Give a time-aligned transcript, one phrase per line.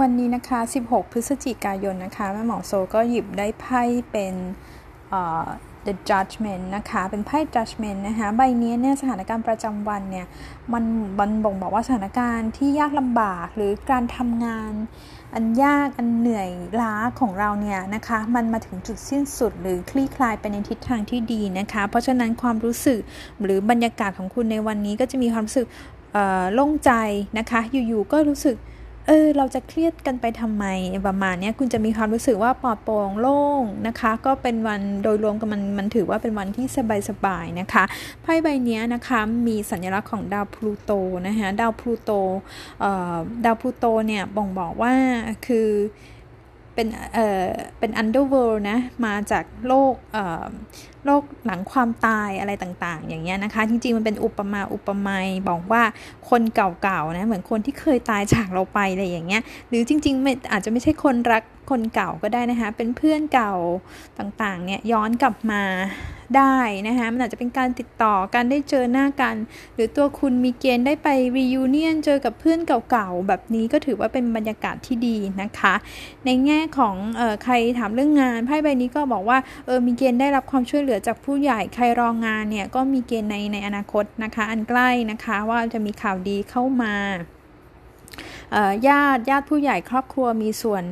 [0.00, 4.34] วันนี้นะคะ 16 พฤศจิกายนนะคะ แม่หมอโซก็หยิบได้ไพ่เป็น
[5.86, 10.26] the judgment นะคะ เป็นไพ่ judgment นะคะ ใบนี้เนี่ยสถานการณ์ประจำวันเนี่ย
[10.72, 10.84] มัน
[11.18, 14.72] บันบ่งบอกว่าสถานการณ์ที่ยากลำบากหรือการทำงาน
[15.34, 16.50] อันยากอันเหนื่อย
[16.80, 23.00] ล้าของเราเนี่ยนะคะ มันมาถึงจุดสิ้นสุดหรือคลี่คลายไปในทิศทางที่ดีนะคะ เพราะฉะนั้นความรู้สึก
[23.42, 25.66] หรือบรรยากาศของคุณในวันนี้ก็จะมีความรู้สึก
[26.54, 26.92] โล่งใจ
[27.38, 28.56] นะคะ อยู่ๆก็รู้สึก
[29.06, 30.64] เออเราจะเครียดกันไปทำไม
[31.06, 36.66] ประมาณนี้คุณจะมีความรู้สึกว่าปลอดโปร่งโล่งนะคะ ก็เป็นวันโดยรวมกันมันมันถือว่าเป็นวันที่
[37.08, 37.84] สบายๆนะคะ
[38.22, 40.92] ไพ่ใบนี้นะคะมีสัญลักษณ์ของดาวพลูโต
[41.26, 42.10] นะคะดาวพลูโต
[43.44, 44.94] ดาวพลูโตเนี่ยบ่งบอกว่า
[45.46, 45.68] คือ
[46.74, 50.46] เป็นเอ่อเป็น underworld นะมาจากโลกเอ่อ
[51.06, 55.82] โลกหลังความตายอะไรต่างๆ อย่างเงี้ยนะคะ จริงๆ มันเป็นอุปมาอุปไมยบอกว่า
[56.30, 63.54] คนเก่าๆนะเหมือนคนที่เคยตายจากเราไปอะไรอย่างเงี้ยหรือจริงๆไม่อาจจะไม่ใช่คนรักคนเก่าก็ได้นะคะ เป็นเพื่อนเก่า
[64.18, 65.62] ต่างๆเนี่ยย้อนกลับมา
[66.36, 69.36] ได้นะคะมันอาจจะเป็นการติดต่อการได้เจอหน้ากัน
[69.74, 75.74] หรือตัวคุณมีเกณฑ์ได้ไปรียูเนียนเจอกับเพื่อนเก่าๆ แบบนี้ก็ถือว่าเป็นบรรยากาศที่ดีนะคะ
[76.24, 86.94] ในแง่ของออใครถามเรื่องงานไพ่ใบนี้ก็บอกว่าเออมีเกณฑ์ได้รับความช่วยเหลือจากผู้ใหญ่ใครรองงานเนี่ยก็มีเกณฑ์ในในอนาคตนะคะ อันใกล้นะคะว่าจะมีข่าวดีเข้ามา
[88.88, 90.82] ญาติญาติผู้ใหญ่ครอบครัวมีส่วน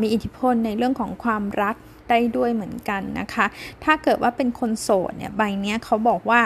[0.00, 1.76] มีอิทธิพลในเรื่องของความรัก
[2.10, 3.46] ได้ด้วยเหมือนกันนะคะ
[3.84, 6.40] ถ้าเกิดว่าเป็นคนโสดเนี่ยใบเนี้ยเขาบอกว่า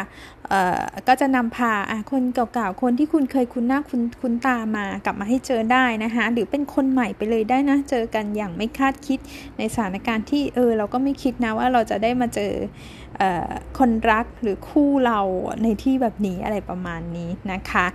[1.09, 1.73] ก็จะนำพา
[2.13, 9.19] คนเก่าๆ คนที่คุณเคยคุ้นหน้าคุ้นคุ้นตามากลับมาให้เจอได้นะคะหรือเป็นคนใหม่ไปเลยได้นะ เจอกันอย่างไม่คาดคิด
[9.59, 12.53] ในสถานการณ์ที่เออเราก็ไม่คิดนะว่าเราจะได้มาเจอ
[13.79, 15.21] คนรักหรือคู่เรา
[15.63, 17.87] ในที่แบบนี้อะไรประมาณนี้นะคะ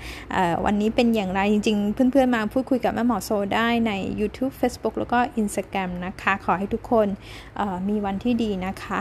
[0.65, 7.07] วันนี้เป็นอย่างไรจริง ๆ เพื่อนๆมาพูดคุยกับแม่หมอโซได้ใน YouTube Facebook แล้วก็ Instagram นะคะ ขอให้ทุกคน
[7.89, 8.99] มีวันที่ดีนะคะ